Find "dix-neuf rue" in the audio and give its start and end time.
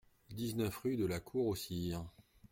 0.31-0.97